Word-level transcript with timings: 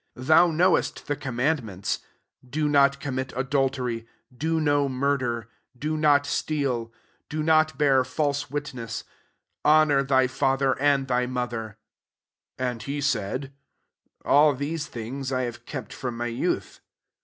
20 0.15 0.27
Thou 0.29 0.47
knowest 0.49 1.05
the 1.05 1.15
commandments, 1.15 1.99
< 2.21 2.49
Do 2.57 2.67
not 2.67 2.99
commit 2.99 3.31
adultery: 3.35 4.07
Do 4.35 4.59
no 4.59 4.89
murder: 4.89 5.47
Do 5.77 5.95
not 5.95 6.25
steal: 6.25 6.91
Do 7.29 7.43
not 7.43 7.77
bear 7.77 8.03
false 8.03 8.49
witness: 8.49 9.03
Honour 9.63 10.01
thy 10.01 10.25
father 10.25 10.75
and 10.81 11.07
[thy'] 11.07 11.27
mother.'" 11.27 11.77
21 12.57 12.71
And 12.71 12.81
he 12.81 12.99
said, 12.99 13.53
<« 13.89 14.25
All 14.25 14.55
these 14.55 14.87
things, 14.87 15.31
I 15.31 15.43
have 15.43 15.67
kept 15.67 15.93
from 15.93 16.17
my 16.17 16.25
youth." 16.25 16.79